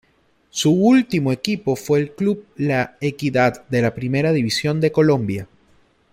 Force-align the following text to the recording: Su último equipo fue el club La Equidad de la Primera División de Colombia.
Su 0.49 0.71
último 0.71 1.31
equipo 1.31 1.75
fue 1.75 1.99
el 1.99 2.15
club 2.15 2.47
La 2.55 2.97
Equidad 3.01 3.67
de 3.67 3.83
la 3.83 3.93
Primera 3.93 4.31
División 4.31 4.81
de 4.81 4.91
Colombia. 4.91 5.47